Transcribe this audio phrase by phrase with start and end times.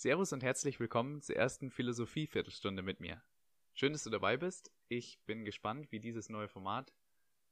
[0.00, 3.22] Servus und herzlich willkommen zur ersten Philosophie-Viertelstunde mit mir.
[3.74, 4.72] Schön, dass du dabei bist.
[4.88, 6.94] Ich bin gespannt, wie dieses neue Format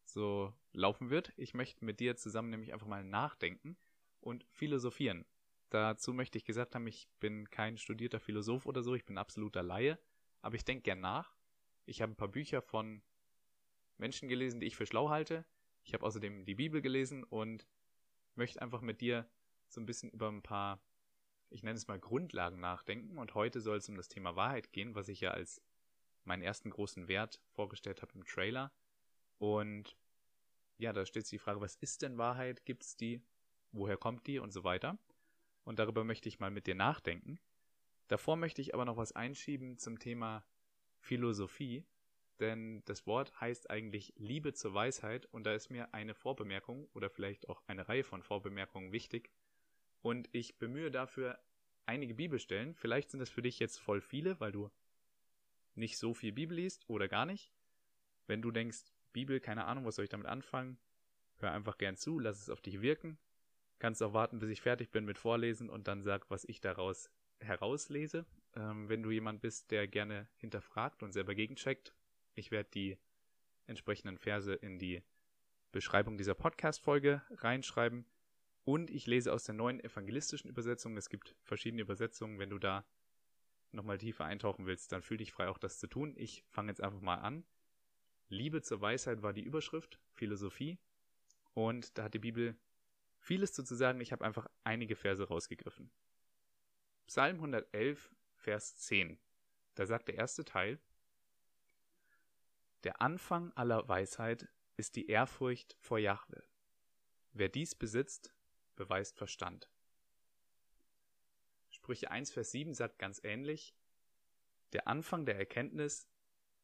[0.07, 1.31] so laufen wird.
[1.37, 3.77] Ich möchte mit dir zusammen nämlich einfach mal nachdenken
[4.23, 5.27] und philosophieren.
[5.69, 9.63] Dazu möchte ich gesagt haben, ich bin kein studierter Philosoph oder so, ich bin absoluter
[9.63, 9.99] Laie,
[10.41, 11.37] aber ich denke gern nach.
[11.85, 13.03] Ich habe ein paar Bücher von
[13.99, 15.45] Menschen gelesen, die ich für schlau halte.
[15.85, 17.67] Ich habe außerdem die Bibel gelesen und
[18.37, 19.29] möchte einfach mit dir
[19.69, 20.81] so ein bisschen über ein paar,
[21.51, 23.19] ich nenne es mal Grundlagen nachdenken.
[23.19, 25.63] Und heute soll es um das Thema Wahrheit gehen, was ich ja als
[26.25, 28.73] meinen ersten großen Wert vorgestellt habe im Trailer.
[29.39, 29.97] Und
[30.79, 32.65] ja, da stellt sich die Frage, was ist denn Wahrheit?
[32.65, 33.21] Gibt es die?
[33.73, 34.39] Woher kommt die?
[34.39, 34.99] Und so weiter.
[35.65, 37.41] Und darüber möchte ich mal mit dir nachdenken.
[38.09, 40.45] Davor möchte ich aber noch was einschieben zum Thema
[40.99, 41.85] Philosophie,
[42.41, 47.11] denn das Wort heißt eigentlich Liebe zur Weisheit und da ist mir eine Vorbemerkung oder
[47.11, 49.31] vielleicht auch eine Reihe von Vorbemerkungen wichtig
[50.03, 51.39] und ich bemühe dafür
[51.87, 52.75] einige Bibelstellen.
[52.75, 54.71] Vielleicht sind das für dich jetzt voll viele, weil du
[55.75, 57.51] nicht so viel Bibel liest oder gar nicht.
[58.27, 60.79] Wenn du denkst, Bibel, keine Ahnung, was soll ich damit anfangen?
[61.37, 63.19] Hör einfach gern zu, lass es auf dich wirken.
[63.79, 67.11] Kannst auch warten, bis ich fertig bin mit Vorlesen und dann sag, was ich daraus
[67.41, 68.27] herauslese.
[68.55, 71.95] Ähm, wenn du jemand bist, der gerne hinterfragt und selber gegencheckt,
[72.35, 72.99] ich werde die
[73.67, 75.03] entsprechenden Verse in die
[75.71, 78.05] Beschreibung dieser Podcast-Folge reinschreiben.
[78.69, 80.95] Und ich lese aus der neuen evangelistischen Übersetzung.
[80.99, 82.39] Es gibt verschiedene Übersetzungen.
[82.39, 82.85] Wenn du da
[83.73, 86.13] nochmal tiefer eintauchen willst, dann fühl dich frei, auch das zu tun.
[86.19, 87.47] Ich fange jetzt einfach mal an.
[88.29, 90.79] Liebe zur Weisheit war die Überschrift, Philosophie.
[91.55, 92.59] Und da hat die Bibel
[93.17, 94.03] vieles zu sagen.
[94.03, 95.91] Ich habe einfach einige Verse rausgegriffen.
[97.07, 99.19] Psalm 111, Vers 10.
[99.77, 100.79] Da sagt der erste Teil,
[102.85, 104.47] Der Anfang aller Weisheit
[104.77, 106.45] ist die Ehrfurcht vor Jahwe.
[107.33, 108.31] Wer dies besitzt,
[108.79, 109.69] beweist Verstand.
[111.71, 113.75] Sprüche 1, Vers 7 sagt ganz ähnlich,
[114.73, 116.09] Der Anfang der Erkenntnis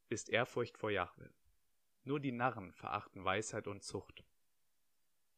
[0.09, 1.31] ist Ehrfurcht vor Jahwe.
[2.05, 4.25] Nur die Narren verachten Weisheit und Zucht.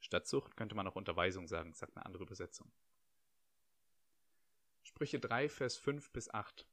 [0.01, 2.71] Statt Zucht könnte man auch Unterweisung sagen, sagt eine andere Übersetzung.
[4.83, 6.67] Sprüche 3, Vers 5 bis 8.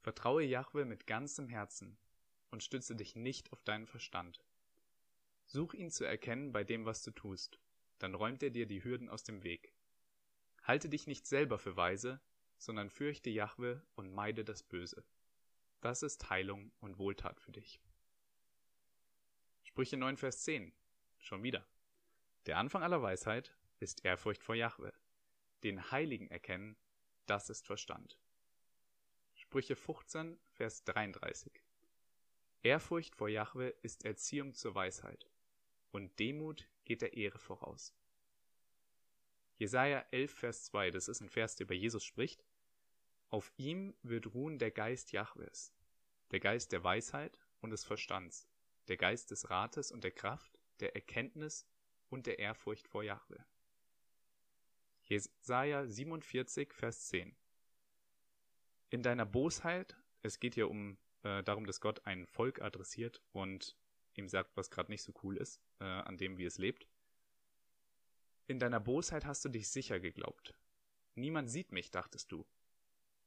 [0.00, 1.98] Vertraue Jahwe mit ganzem Herzen
[2.50, 4.42] und stütze dich nicht auf deinen Verstand.
[5.46, 7.58] Such ihn zu erkennen bei dem, was du tust,
[8.00, 9.72] dann räumt er dir die Hürden aus dem Weg.
[10.64, 12.20] Halte dich nicht selber für weise,
[12.58, 15.04] sondern fürchte Jahwe und meide das Böse.
[15.80, 17.80] Das ist Heilung und Wohltat für dich.
[19.62, 20.72] Sprüche 9, Vers 10.
[21.18, 21.66] Schon wieder.
[22.46, 24.92] Der Anfang aller Weisheit ist Ehrfurcht vor Jahwe.
[25.62, 26.76] Den Heiligen erkennen,
[27.26, 28.18] das ist Verstand.
[29.34, 31.52] Sprüche 15, Vers 33.
[32.62, 35.26] Ehrfurcht vor Jahwe ist Erziehung zur Weisheit,
[35.92, 37.94] und Demut geht der Ehre voraus.
[39.58, 42.44] Jesaja 11, Vers 2, das ist ein Vers, der über Jesus spricht.
[43.28, 45.72] Auf ihm wird ruhen der Geist Jahwes,
[46.32, 48.48] der Geist der Weisheit und des Verstands,
[48.88, 51.64] der Geist des Rates und der Kraft, der Erkenntnis
[52.08, 53.46] und der Ehrfurcht vor Jahwe.
[55.04, 57.36] Jesaja 47, Vers 10.
[58.88, 63.76] In deiner Bosheit, es geht hier um äh, darum, dass Gott ein Volk adressiert und
[64.14, 66.86] ihm sagt, was gerade nicht so cool ist, äh, an dem, wie es lebt.
[68.46, 70.54] In deiner Bosheit hast du dich sicher geglaubt.
[71.14, 72.46] Niemand sieht mich, dachtest du.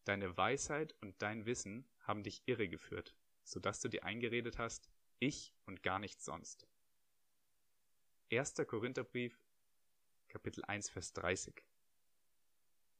[0.05, 4.89] Deine Weisheit und dein Wissen haben dich irregeführt, so dass du dir eingeredet hast,
[5.19, 6.67] ich und gar nichts sonst.
[8.31, 8.55] 1.
[8.67, 9.39] Korintherbrief,
[10.27, 11.63] Kapitel 1, Vers 30.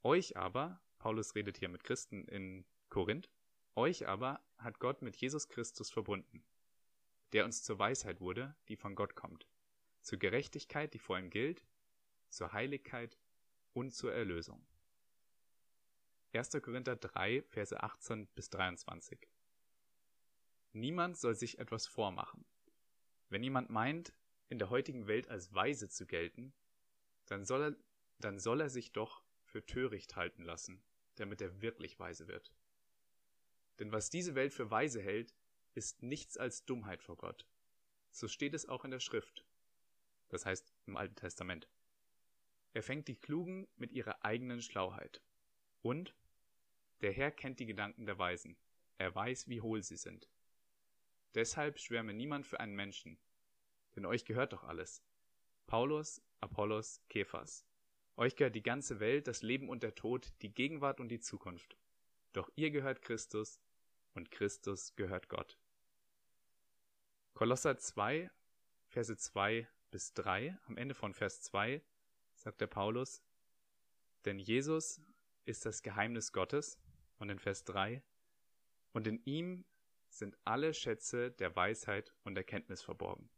[0.04, 3.30] Euch aber, Paulus redet hier mit Christen in Korinth,
[3.76, 6.44] euch aber hat Gott mit Jesus Christus verbunden,
[7.34, 9.48] der uns zur Weisheit wurde, die von Gott kommt,
[10.02, 11.66] zur Gerechtigkeit, die vor ihm gilt,
[12.30, 13.18] zur Heiligkeit
[13.74, 14.66] und zur Erlösung.
[16.34, 16.52] 1.
[16.62, 19.28] Korinther 3, Verse 18 bis 23.
[20.74, 22.46] Niemand soll sich etwas vormachen.
[23.30, 24.14] Wenn jemand meint,
[24.50, 26.54] in der heutigen Welt als weise zu gelten,
[27.26, 27.76] dann soll er,
[28.20, 30.84] dann soll er sich doch für töricht halten lassen,
[31.16, 32.52] damit er wirklich weise wird.
[33.80, 35.34] Denn was diese Welt für weise hält,
[35.76, 37.48] ist nichts als Dummheit vor Gott.
[38.12, 39.46] So steht es auch in der Schrift.
[40.30, 41.68] Das heißt im Alten Testament.
[42.74, 45.22] Er fängt die Klugen mit ihrer eigenen Schlauheit.
[45.82, 46.16] Und
[47.02, 48.56] der Herr kennt die Gedanken der Weisen.
[48.98, 50.30] Er weiß, wie hohl sie sind.
[51.36, 53.18] Deshalb schwärme niemand für einen Menschen,
[53.96, 55.04] denn euch gehört doch alles.
[55.68, 57.66] Paulus, Apollos, Kephas.
[58.16, 61.76] Euch gehört die ganze Welt, das Leben und der Tod, die Gegenwart und die Zukunft.
[62.34, 63.60] Doch ihr gehört Christus
[64.14, 65.58] und Christus gehört Gott.
[67.34, 68.30] Kolosser 2,
[68.88, 71.82] Verse 2 bis 3, am Ende von Vers 2
[72.36, 73.24] sagt der Paulus,
[74.26, 75.02] denn Jesus
[75.46, 76.80] ist das Geheimnis Gottes
[77.18, 78.04] und in Vers 3
[78.92, 79.66] und in ihm
[80.10, 83.30] sind alle Schätze der Weisheit und Erkenntnis verborgen.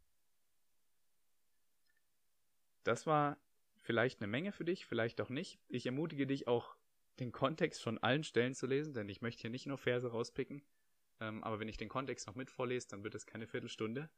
[2.84, 3.38] Das war
[3.78, 5.58] vielleicht eine Menge für dich, vielleicht auch nicht.
[5.68, 6.76] Ich ermutige dich auch,
[7.18, 10.62] den Kontext von allen Stellen zu lesen, denn ich möchte hier nicht nur Verse rauspicken.
[11.20, 14.10] Ähm, aber wenn ich den Kontext noch mit vorlese, dann wird es keine Viertelstunde.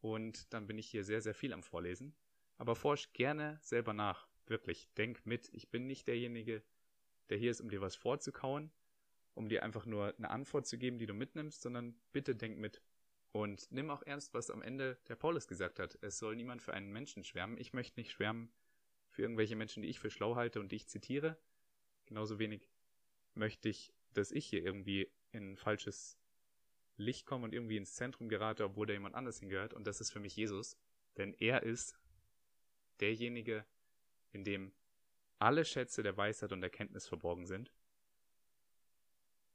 [0.00, 2.14] Und dann bin ich hier sehr, sehr viel am Vorlesen.
[2.56, 4.28] Aber forsch gerne selber nach.
[4.46, 4.88] Wirklich.
[4.96, 5.50] Denk mit.
[5.52, 6.62] Ich bin nicht derjenige,
[7.28, 8.70] der hier ist, um dir was vorzukauen,
[9.34, 12.82] um dir einfach nur eine Antwort zu geben, die du mitnimmst, sondern bitte denk mit.
[13.32, 15.98] Und nimm auch ernst, was am Ende der Paulus gesagt hat.
[16.00, 17.58] Es soll niemand für einen Menschen schwärmen.
[17.58, 18.50] Ich möchte nicht schwärmen
[19.10, 21.36] für irgendwelche Menschen, die ich für schlau halte und die ich zitiere.
[22.06, 22.68] Genauso wenig
[23.34, 26.18] möchte ich, dass ich hier irgendwie in falsches
[26.98, 29.72] Licht komme und irgendwie ins Zentrum gerate, obwohl da jemand anders hingehört.
[29.72, 30.76] Und das ist für mich Jesus.
[31.16, 31.98] Denn er ist
[33.00, 33.64] derjenige,
[34.32, 34.72] in dem
[35.38, 37.72] alle Schätze der Weisheit und Erkenntnis verborgen sind.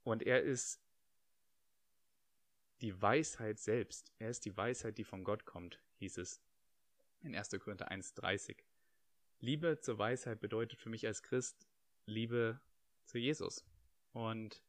[0.03, 0.81] Und er ist
[2.81, 4.11] die Weisheit selbst.
[4.19, 6.41] Er ist die Weisheit, die von Gott kommt, hieß es
[7.21, 7.49] in 1.
[7.59, 8.57] Korinther 1,30.
[9.39, 11.67] Liebe zur Weisheit bedeutet für mich als Christ
[12.05, 12.59] Liebe
[13.05, 13.65] zu Jesus.
[14.11, 14.61] Und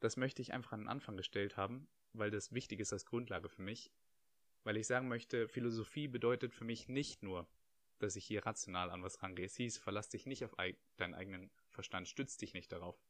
[0.00, 3.48] das möchte ich einfach an den Anfang gestellt haben, weil das wichtig ist als Grundlage
[3.48, 3.92] für mich.
[4.64, 7.46] Weil ich sagen möchte, Philosophie bedeutet für mich nicht nur,
[7.98, 9.46] dass ich hier rational an was rangehe.
[9.46, 10.54] Es hieß, verlass dich nicht auf
[10.96, 13.00] deinen eigenen Verstand, stütz dich nicht darauf,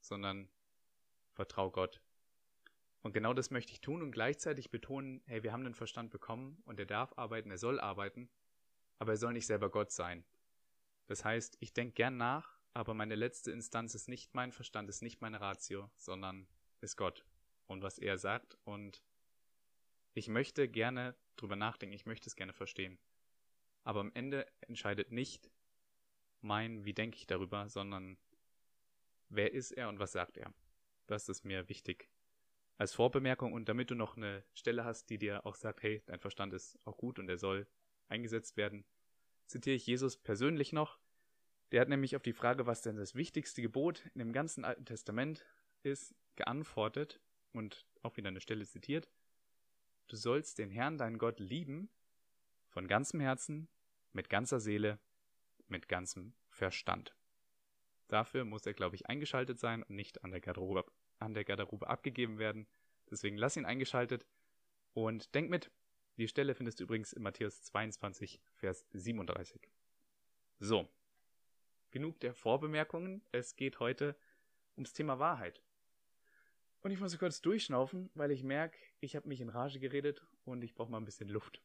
[0.00, 0.48] sondern
[1.32, 2.00] vertrau Gott.
[3.02, 6.62] Und genau das möchte ich tun und gleichzeitig betonen, hey, wir haben den Verstand bekommen
[6.66, 8.28] und er darf arbeiten, er soll arbeiten,
[8.98, 10.24] aber er soll nicht selber Gott sein.
[11.06, 15.02] Das heißt, ich denke gern nach, aber meine letzte Instanz ist nicht mein Verstand, ist
[15.02, 16.46] nicht meine Ratio, sondern
[16.80, 17.24] ist Gott
[17.66, 18.56] und was er sagt.
[18.64, 19.02] Und
[20.14, 22.98] ich möchte gerne drüber nachdenken, ich möchte es gerne verstehen.
[23.82, 25.50] Aber am Ende entscheidet nicht
[26.40, 28.18] mein, wie denke ich darüber, sondern
[29.28, 30.52] wer ist er und was sagt er.
[31.06, 32.08] Das ist mir wichtig
[32.80, 36.18] als Vorbemerkung und damit du noch eine Stelle hast, die dir auch sagt, hey, dein
[36.18, 37.66] Verstand ist auch gut und er soll
[38.08, 38.86] eingesetzt werden,
[39.46, 40.98] zitiere ich Jesus persönlich noch.
[41.72, 44.84] Der hat nämlich auf die Frage, was denn das wichtigste Gebot in dem ganzen Alten
[44.84, 45.46] Testament
[45.82, 47.20] ist, geantwortet
[47.52, 49.08] und auch wieder eine Stelle zitiert.
[50.08, 51.88] Du sollst den Herrn, deinen Gott, lieben
[52.68, 53.68] von ganzem Herzen,
[54.12, 54.98] mit ganzer Seele,
[55.68, 57.14] mit ganzem Verstand.
[58.08, 60.84] Dafür muss er, glaube ich, eingeschaltet sein und nicht an der Garderobe,
[61.20, 62.66] an der Garderobe abgegeben werden.
[63.08, 64.26] Deswegen lass ihn eingeschaltet
[64.94, 65.70] und denk mit.
[66.16, 69.70] Die Stelle findest du übrigens in Matthäus 22, Vers 37.
[70.58, 70.88] So,
[71.90, 73.22] genug der Vorbemerkungen.
[73.32, 74.16] Es geht heute
[74.76, 75.62] ums Thema Wahrheit.
[76.82, 80.62] Und ich muss kurz durchschnaufen, weil ich merke, ich habe mich in Rage geredet und
[80.64, 81.60] ich brauche mal ein bisschen Luft.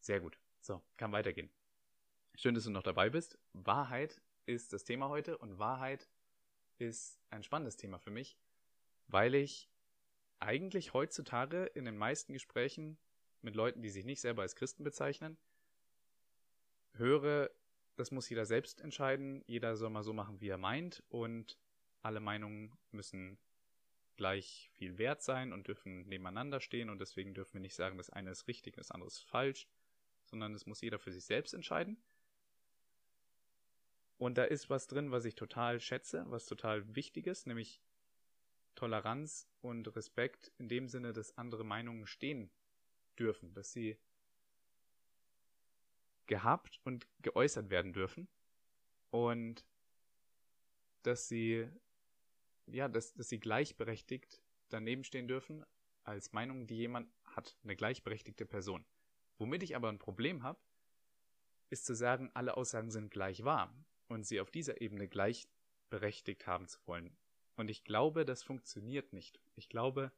[0.00, 0.38] Sehr gut.
[0.60, 1.50] So, kann weitergehen.
[2.34, 3.38] Schön, dass du noch dabei bist.
[3.52, 6.08] Wahrheit ist das Thema heute und Wahrheit
[6.78, 8.38] ist ein spannendes Thema für mich,
[9.08, 9.68] weil ich
[10.40, 12.96] eigentlich heutzutage in den meisten Gesprächen
[13.42, 15.36] mit Leuten, die sich nicht selber als Christen bezeichnen,
[16.94, 17.50] höre,
[17.96, 21.02] das muss jeder selbst entscheiden, jeder soll mal so machen, wie er meint.
[21.08, 21.58] Und
[22.02, 23.38] alle Meinungen müssen
[24.16, 26.90] gleich viel wert sein und dürfen nebeneinander stehen.
[26.90, 29.68] Und deswegen dürfen wir nicht sagen, das eine ist richtig, das andere ist falsch,
[30.24, 31.96] sondern das muss jeder für sich selbst entscheiden.
[34.18, 37.80] Und da ist was drin, was ich total schätze, was total wichtig ist, nämlich
[38.74, 42.50] Toleranz und Respekt in dem Sinne, dass andere Meinungen stehen
[43.18, 43.98] dürfen, dass sie
[46.26, 48.28] gehabt und geäußert werden dürfen
[49.10, 49.64] und
[51.02, 51.68] dass sie
[52.72, 55.64] ja, dass, dass sie gleichberechtigt daneben stehen dürfen
[56.04, 58.84] als Meinung, die jemand hat, eine gleichberechtigte Person.
[59.38, 60.58] Womit ich aber ein Problem habe,
[61.70, 63.74] ist zu sagen, alle Aussagen sind gleich wahr
[64.08, 67.16] und sie auf dieser Ebene gleichberechtigt haben zu wollen.
[67.56, 69.40] Und ich glaube, das funktioniert nicht.
[69.54, 70.12] Ich glaube,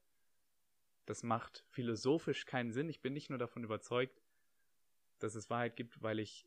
[1.10, 2.88] das macht philosophisch keinen Sinn.
[2.88, 4.22] Ich bin nicht nur davon überzeugt,
[5.18, 6.46] dass es Wahrheit gibt, weil ich,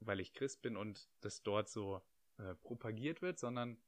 [0.00, 2.02] weil ich Christ bin und das dort so
[2.38, 3.78] äh, propagiert wird, sondern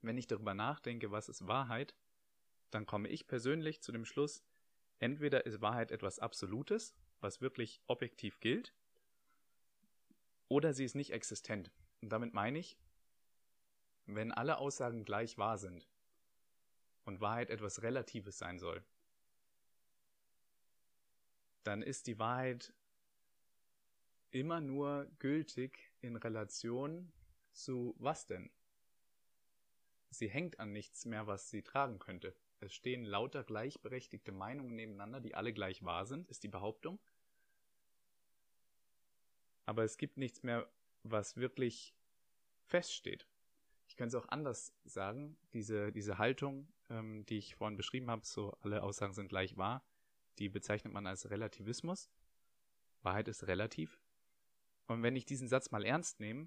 [0.00, 1.94] wenn ich darüber nachdenke, was ist Wahrheit,
[2.70, 4.42] dann komme ich persönlich zu dem Schluss,
[4.98, 8.72] entweder ist Wahrheit etwas Absolutes, was wirklich objektiv gilt,
[10.48, 11.70] oder sie ist nicht existent.
[12.00, 12.78] Und damit meine ich,
[14.06, 15.86] wenn alle Aussagen gleich wahr sind,
[17.06, 18.84] und Wahrheit etwas Relatives sein soll,
[21.64, 22.74] dann ist die Wahrheit
[24.30, 27.10] immer nur gültig in Relation
[27.52, 28.50] zu was denn?
[30.10, 32.36] Sie hängt an nichts mehr, was sie tragen könnte.
[32.60, 37.00] Es stehen lauter gleichberechtigte Meinungen nebeneinander, die alle gleich wahr sind, ist die Behauptung.
[39.66, 40.66] aber es gibt nichts mehr,
[41.02, 41.94] was wirklich
[42.64, 43.26] feststeht.
[43.96, 48.26] Ich könnte es auch anders sagen, diese, diese Haltung, ähm, die ich vorhin beschrieben habe,
[48.26, 49.82] so alle Aussagen sind gleich wahr,
[50.38, 52.10] die bezeichnet man als Relativismus.
[53.00, 53.98] Wahrheit ist relativ.
[54.86, 56.46] Und wenn ich diesen Satz mal ernst nehme,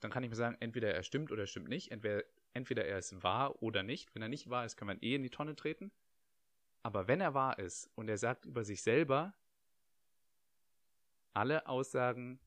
[0.00, 2.98] dann kann ich mir sagen, entweder er stimmt oder er stimmt nicht, entweder, entweder er
[2.98, 4.12] ist wahr oder nicht.
[4.12, 5.92] Wenn er nicht wahr ist, kann man eh in die Tonne treten.
[6.82, 9.34] Aber wenn er wahr ist und er sagt über sich selber,
[11.32, 12.40] alle Aussagen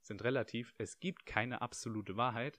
[0.00, 2.58] sind relativ, es gibt keine absolute Wahrheit,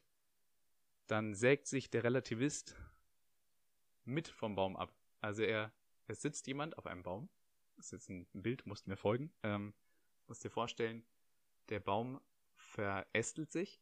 [1.07, 2.75] dann sägt sich der Relativist
[4.05, 4.93] mit vom Baum ab.
[5.21, 5.71] Also er,
[6.07, 7.29] es sitzt jemand auf einem Baum,
[7.75, 9.73] das ist jetzt ein Bild, musst mir folgen, ähm,
[10.27, 11.05] musst dir vorstellen,
[11.69, 12.19] der Baum
[12.55, 13.81] verästelt sich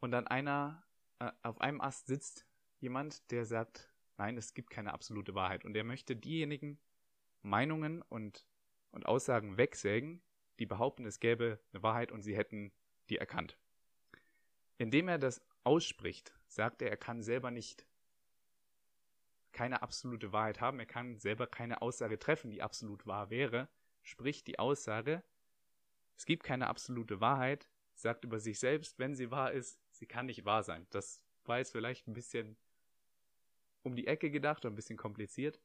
[0.00, 0.84] und dann einer,
[1.18, 2.46] äh, auf einem Ast sitzt
[2.78, 6.78] jemand, der sagt, nein, es gibt keine absolute Wahrheit und er möchte diejenigen
[7.42, 8.46] Meinungen und,
[8.90, 10.22] und Aussagen wegsägen,
[10.58, 12.72] die behaupten, es gäbe eine Wahrheit und sie hätten
[13.08, 13.58] die erkannt.
[14.78, 17.86] Indem er das ausspricht, sagt er, er kann selber nicht
[19.52, 23.68] keine absolute Wahrheit haben, er kann selber keine Aussage treffen, die absolut wahr wäre,
[24.02, 25.22] spricht die Aussage,
[26.16, 30.26] es gibt keine absolute Wahrheit, sagt über sich selbst, wenn sie wahr ist, sie kann
[30.26, 30.86] nicht wahr sein.
[30.90, 32.56] Das war jetzt vielleicht ein bisschen
[33.82, 35.60] um die Ecke gedacht oder ein bisschen kompliziert,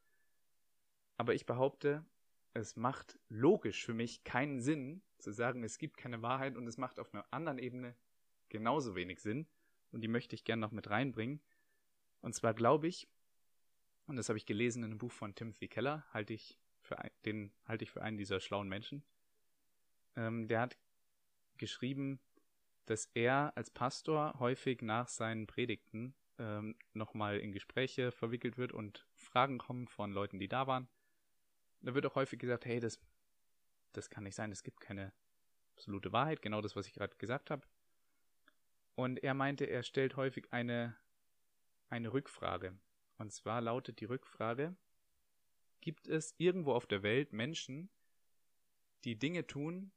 [1.18, 2.06] aber ich behaupte,
[2.54, 6.78] es macht logisch für mich keinen Sinn zu sagen, es gibt keine Wahrheit und es
[6.78, 7.96] macht auf einer anderen Ebene
[8.50, 9.48] genauso wenig Sinn
[9.92, 11.42] und die möchte ich gerne noch mit reinbringen.
[12.22, 13.08] Und zwar glaube ich,
[14.08, 17.12] und das habe ich gelesen in einem Buch von Timothy Keller, halte ich für ein,
[17.26, 19.04] den halte ich für einen dieser schlauen Menschen.
[20.16, 20.78] Ähm, der hat
[21.58, 22.20] geschrieben,
[22.86, 29.06] dass er als Pastor häufig nach seinen Predigten ähm, nochmal in Gespräche verwickelt wird und
[29.16, 30.88] Fragen kommen von Leuten, die da waren.
[31.82, 33.00] Da wird auch häufig gesagt, hey, das,
[33.94, 35.14] das kann nicht sein, es gibt keine
[35.74, 37.66] absolute Wahrheit, genau das, was ich gerade gesagt habe.
[38.96, 40.96] Und er meinte, er stellt häufig eine,
[41.90, 42.78] eine Rückfrage.
[43.18, 44.76] Und zwar lautet die Rückfrage,
[45.82, 47.90] gibt es irgendwo auf der Welt Menschen,
[49.04, 49.92] die Dinge tun,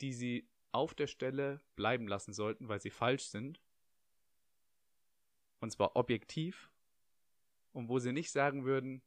[0.00, 3.60] die sie auf der Stelle bleiben lassen sollten, weil sie falsch sind?
[5.60, 6.70] Und zwar objektiv.
[7.72, 9.02] Und wo sie nicht sagen würden,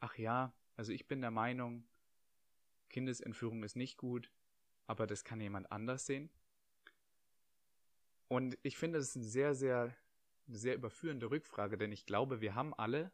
[0.00, 1.84] ach ja, also ich bin der Meinung,
[2.88, 4.30] Kindesentführung ist nicht gut,
[4.86, 6.30] aber das kann jemand anders sehen.
[8.28, 9.96] Und ich finde, das ist eine sehr, sehr,
[10.46, 13.10] sehr überführende Rückfrage, denn ich glaube, wir haben alle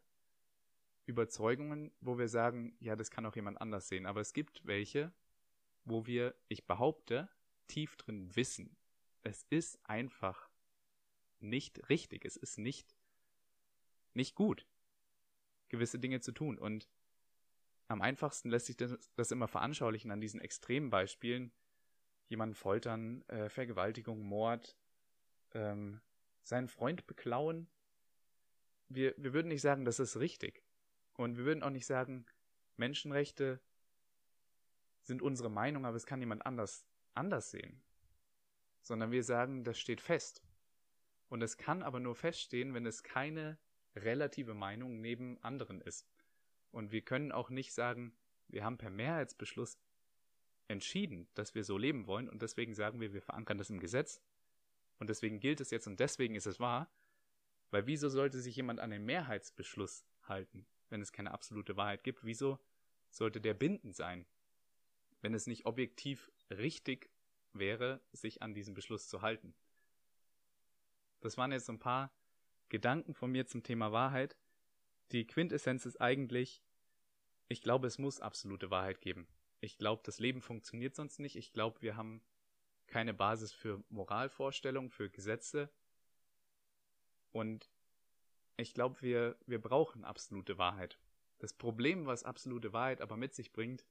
[1.05, 4.05] Überzeugungen, wo wir sagen, ja, das kann auch jemand anders sehen.
[4.05, 5.13] Aber es gibt welche,
[5.85, 7.29] wo wir, ich behaupte,
[7.67, 8.75] tief drin wissen,
[9.23, 10.49] es ist einfach
[11.39, 12.95] nicht richtig, es ist nicht,
[14.13, 14.67] nicht gut,
[15.69, 16.57] gewisse Dinge zu tun.
[16.57, 16.89] Und
[17.87, 21.51] am einfachsten lässt sich das, das immer veranschaulichen an diesen extremen Beispielen.
[22.27, 24.75] Jemanden foltern, äh, Vergewaltigung, Mord,
[25.55, 26.01] ähm,
[26.43, 27.67] seinen Freund beklauen.
[28.87, 30.63] Wir, wir würden nicht sagen, das ist richtig.
[31.13, 32.25] Und wir würden auch nicht sagen,
[32.77, 33.59] Menschenrechte
[35.01, 36.85] sind unsere Meinung, aber es kann jemand anders
[37.15, 37.81] anders sehen.
[38.81, 40.43] Sondern wir sagen, das steht fest.
[41.29, 43.57] Und es kann aber nur feststehen, wenn es keine
[43.95, 46.07] relative Meinung neben anderen ist.
[46.71, 48.15] Und wir können auch nicht sagen,
[48.47, 49.79] wir haben per Mehrheitsbeschluss
[50.67, 54.19] entschieden, dass wir so leben wollen und deswegen sagen wir, wir verankern das im Gesetz
[54.99, 56.89] und deswegen gilt es jetzt und deswegen ist es wahr,
[57.71, 62.23] weil wieso sollte sich jemand an den Mehrheitsbeschluss halten, wenn es keine absolute Wahrheit gibt?
[62.23, 62.59] Wieso
[63.09, 64.25] sollte der bindend sein,
[65.21, 67.09] wenn es nicht objektiv richtig
[67.53, 69.53] wäre, sich an diesen Beschluss zu halten?
[71.21, 72.11] Das waren jetzt so ein paar
[72.69, 74.35] Gedanken von mir zum Thema Wahrheit.
[75.11, 76.61] Die Quintessenz ist eigentlich,
[77.47, 79.27] ich glaube, es muss absolute Wahrheit geben.
[79.59, 81.35] Ich glaube, das Leben funktioniert sonst nicht.
[81.35, 82.21] Ich glaube, wir haben
[82.87, 85.69] keine Basis für Moralvorstellungen, für Gesetze.
[87.31, 87.69] Und
[88.57, 90.99] ich glaube, wir, wir brauchen absolute Wahrheit.
[91.39, 93.85] Das Problem, was absolute Wahrheit aber mit sich bringt,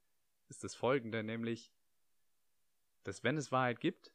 [0.49, 1.73] ist das folgende, nämlich,
[3.03, 4.13] dass wenn es Wahrheit gibt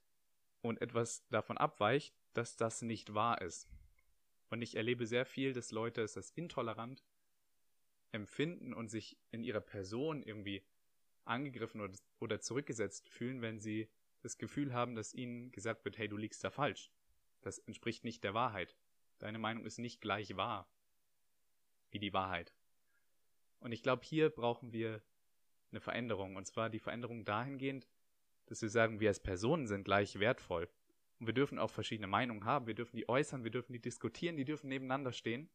[0.62, 3.70] und etwas davon abweicht, dass das nicht wahr ist.
[4.50, 7.04] Und ich erlebe sehr viel, dass Leute es als intolerant
[8.12, 10.64] empfinden und sich in ihrer Person irgendwie
[11.26, 13.90] angegriffen oder, oder zurückgesetzt fühlen, wenn sie
[14.22, 16.92] das Gefühl haben, dass ihnen gesagt wird, hey, du liegst da falsch.
[17.42, 18.76] Das entspricht nicht der Wahrheit.
[19.20, 20.68] Deine Meinung ist nicht gleich wahr
[21.92, 22.54] wie die Wahrheit.
[23.60, 25.02] Und ich glaube, hier brauchen wir
[25.72, 26.36] eine Veränderung.
[26.36, 27.88] Und zwar die Veränderung dahingehend,
[28.46, 30.70] dass wir sagen, wir als Personen sind gleich wertvoll.
[31.20, 32.68] Und wir dürfen auch verschiedene Meinungen haben.
[32.68, 35.50] Wir dürfen die äußern, wir dürfen die diskutieren, die dürfen nebeneinander stehen.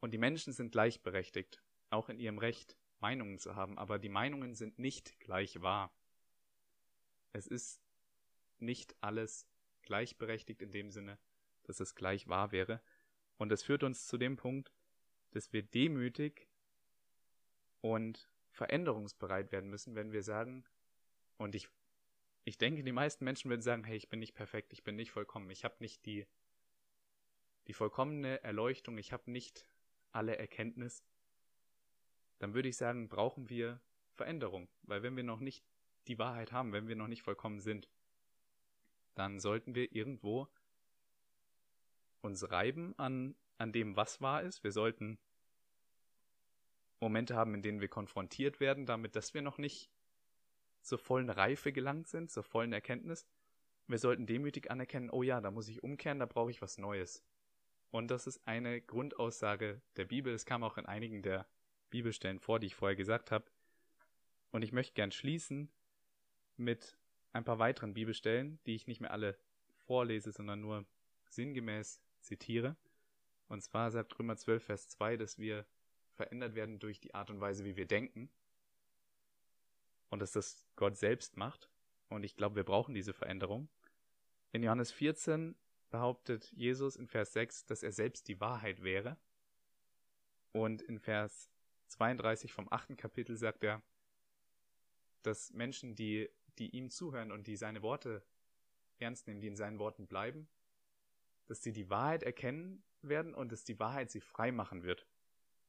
[0.00, 3.78] Und die Menschen sind gleichberechtigt, auch in ihrem Recht, Meinungen zu haben.
[3.78, 5.92] Aber die Meinungen sind nicht gleich wahr.
[7.32, 7.80] Es ist
[8.58, 9.46] nicht alles
[9.82, 11.18] gleichberechtigt in dem Sinne,
[11.64, 12.80] dass es gleich wahr wäre.
[13.36, 14.72] Und das führt uns zu dem Punkt,
[15.30, 16.48] dass wir demütig
[17.80, 20.64] und veränderungsbereit werden müssen, wenn wir sagen,
[21.36, 21.68] und ich,
[22.44, 25.12] ich denke, die meisten Menschen würden sagen, hey, ich bin nicht perfekt, ich bin nicht
[25.12, 26.26] vollkommen, ich habe nicht die,
[27.68, 29.68] die vollkommene Erleuchtung, ich habe nicht
[30.10, 31.04] alle Erkenntnis,
[32.38, 33.80] dann würde ich sagen, brauchen wir
[34.14, 35.64] Veränderung, weil wenn wir noch nicht
[36.08, 37.88] die Wahrheit haben, wenn wir noch nicht vollkommen sind,
[39.14, 40.48] dann sollten wir irgendwo
[42.20, 44.64] uns reiben an, an dem, was wahr ist.
[44.64, 45.18] Wir sollten
[47.00, 49.90] Momente haben, in denen wir konfrontiert werden damit, dass wir noch nicht
[50.82, 53.26] zur vollen Reife gelangt sind, zur vollen Erkenntnis.
[53.86, 57.24] Wir sollten demütig anerkennen, oh ja, da muss ich umkehren, da brauche ich was Neues.
[57.90, 60.34] Und das ist eine Grundaussage der Bibel.
[60.34, 61.46] Es kam auch in einigen der
[61.90, 63.46] Bibelstellen vor, die ich vorher gesagt habe.
[64.50, 65.70] Und ich möchte gern schließen
[66.58, 66.96] mit
[67.32, 69.38] ein paar weiteren Bibelstellen, die ich nicht mehr alle
[69.86, 70.84] vorlese, sondern nur
[71.28, 72.76] sinngemäß zitiere.
[73.48, 75.64] Und zwar sagt Römer 12, Vers 2, dass wir
[76.14, 78.28] verändert werden durch die Art und Weise, wie wir denken.
[80.10, 81.68] Und dass das Gott selbst macht.
[82.08, 83.68] Und ich glaube, wir brauchen diese Veränderung.
[84.52, 85.54] In Johannes 14
[85.90, 89.16] behauptet Jesus in Vers 6, dass er selbst die Wahrheit wäre.
[90.52, 91.50] Und in Vers
[91.88, 93.82] 32 vom achten Kapitel sagt er,
[95.22, 98.22] dass Menschen, die, die ihm zuhören und die seine Worte
[98.98, 100.48] ernst nehmen, die in seinen Worten bleiben,
[101.46, 105.06] dass sie die Wahrheit erkennen werden und dass die Wahrheit sie frei machen wird.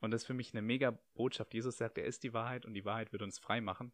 [0.01, 1.53] Und das ist für mich eine mega Botschaft.
[1.53, 3.91] Jesus sagt, er ist die Wahrheit und die Wahrheit wird uns frei machen.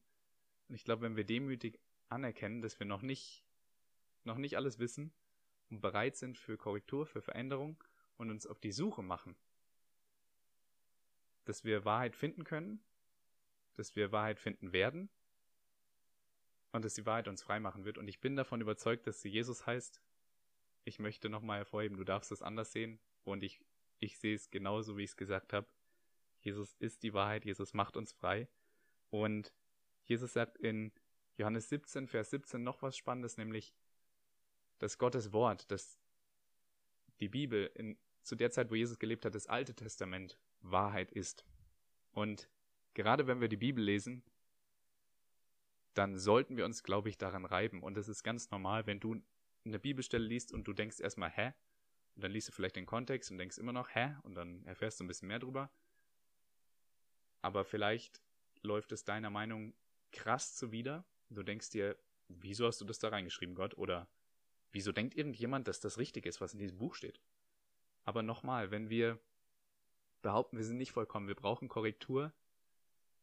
[0.68, 3.44] Und ich glaube, wenn wir demütig anerkennen, dass wir noch nicht,
[4.24, 5.14] noch nicht alles wissen
[5.70, 7.84] und bereit sind für Korrektur, für Veränderung
[8.18, 9.36] und uns auf die Suche machen,
[11.46, 12.84] dass wir Wahrheit finden können,
[13.76, 15.10] dass wir Wahrheit finden werden
[16.76, 17.98] und dass die Wahrheit uns frei machen wird.
[17.98, 20.02] Und ich bin davon überzeugt, dass sie Jesus heißt.
[20.84, 23.62] Ich möchte nochmal hervorheben, du darfst es anders sehen und ich,
[24.00, 25.68] ich sehe es genauso, wie ich es gesagt habe.
[26.42, 28.48] Jesus ist die Wahrheit, Jesus macht uns frei.
[29.10, 29.54] Und
[30.04, 30.92] Jesus sagt in
[31.38, 33.74] Johannes 17, Vers 17 noch was Spannendes, nämlich,
[34.78, 36.00] dass Gottes Wort, dass
[37.20, 41.46] die Bibel in, zu der Zeit, wo Jesus gelebt hat, das Alte Testament Wahrheit ist.
[42.12, 42.50] Und
[42.94, 44.24] gerade wenn wir die Bibel lesen,
[45.96, 47.82] dann sollten wir uns, glaube ich, daran reiben.
[47.82, 49.22] Und es ist ganz normal, wenn du
[49.66, 51.54] eine Bibelstelle liest und du denkst erstmal, hä?
[52.16, 54.16] Und dann liest du vielleicht den Kontext und denkst immer noch, hä?
[54.24, 55.72] Und dann erfährst du ein bisschen mehr drüber
[57.46, 58.24] aber vielleicht
[58.64, 59.76] läuft es deiner Meinung
[60.12, 61.06] krass zuwider.
[61.30, 61.96] Du denkst dir,
[62.28, 63.78] wieso hast du das da reingeschrieben, Gott?
[63.78, 64.08] Oder
[64.72, 67.22] wieso denkt irgendjemand, dass das richtig ist, was in diesem Buch steht?
[68.04, 69.20] Aber nochmal, wenn wir
[70.24, 72.34] behaupten, wir sind nicht vollkommen, wir brauchen Korrektur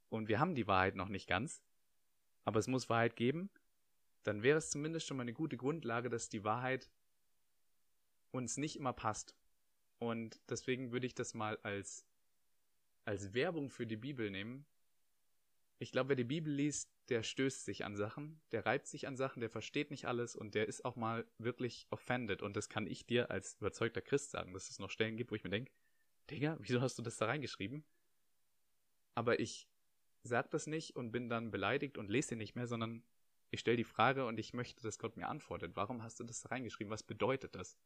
[0.08, 1.60] und wir haben die Wahrheit noch nicht ganz,
[2.44, 3.50] aber es muss Wahrheit geben,
[4.22, 6.90] dann wäre es zumindest schon mal eine gute Grundlage, dass die Wahrheit
[8.30, 9.34] uns nicht immer passt.
[9.98, 12.06] Und deswegen würde ich das mal als
[13.04, 14.64] als Werbung für die Bibel nehmen.
[15.78, 19.16] Ich glaube, wer die Bibel liest, der stößt sich an Sachen, der reibt sich an
[19.16, 22.42] Sachen, der versteht nicht alles und der ist auch mal wirklich offended.
[22.42, 25.34] Und das kann ich dir als überzeugter Christ sagen, dass es noch Stellen gibt, wo
[25.34, 25.72] ich mir denke,
[26.30, 27.84] Digga, wieso hast du das da reingeschrieben?
[29.14, 29.66] Aber ich
[30.22, 33.02] sag das nicht und bin dann beleidigt und lese den nicht mehr, sondern
[33.50, 35.72] ich stelle die Frage und ich möchte, dass Gott mir antwortet.
[35.74, 36.90] Warum hast du das da reingeschrieben?
[36.90, 37.76] Was bedeutet das?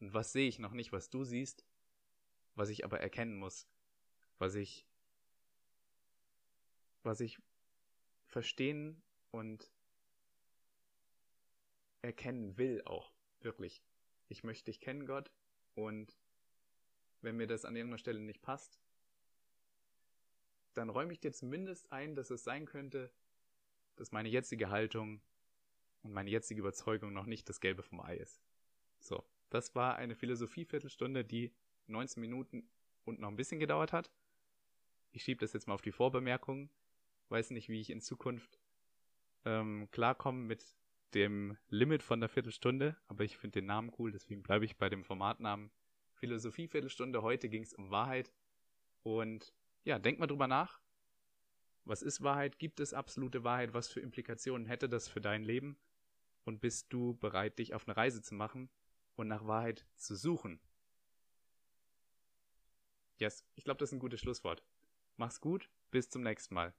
[0.00, 1.64] Und was sehe ich noch nicht, was du siehst,
[2.54, 3.66] was ich aber erkennen muss?
[4.38, 4.86] was ich,
[7.02, 7.38] was ich
[8.26, 9.70] verstehen und
[12.02, 13.82] erkennen will auch, wirklich.
[14.28, 15.30] Ich möchte dich kennen, Gott,
[15.74, 16.16] und
[17.20, 18.78] wenn mir das an irgendeiner Stelle nicht passt,
[20.78, 23.10] dann räume ich dir zumindest ein, dass es sein könnte,
[23.96, 25.20] dass meine jetzige Haltung
[26.02, 28.40] und meine jetzige Überzeugung noch nicht das Gelbe vom Ei ist.
[29.00, 31.52] So, das war eine Philosophie-Viertelstunde, die
[31.86, 32.68] 19 Minuten
[33.04, 34.10] und noch ein bisschen gedauert hat
[35.12, 36.70] ich schiebe das jetzt mal auf die Vorbemerkung.
[37.28, 38.58] Weiß nicht, wie ich in Zukunft
[39.44, 40.64] ähm, klarkomme mit
[41.14, 44.88] dem Limit von der Viertelstunde, aber ich finde den Namen cool, deswegen bleibe ich bei
[44.88, 45.70] dem Formatnamen
[46.12, 47.22] Philosophie Viertelstunde.
[47.22, 48.30] Heute ging es um Wahrheit
[49.02, 49.52] und
[49.84, 50.80] ja, denk mal drüber nach.
[51.84, 52.58] Was ist Wahrheit?
[52.58, 53.72] Gibt es absolute Wahrheit?
[53.72, 55.78] Was für Implikationen hätte das für dein Leben?
[56.44, 58.68] Und bist du bereit, dich auf eine Reise zu machen
[59.16, 60.60] und nach Wahrheit zu suchen?
[63.18, 64.62] Yes, ich glaube, das ist ein gutes Schlusswort.
[65.16, 66.74] Mach's gut, bis zum nächsten Mal.